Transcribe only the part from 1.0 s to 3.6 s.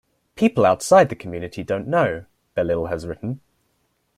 the community don't know," Bellil has written.